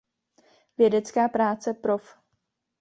[0.77, 2.17] Vědecká práce prof.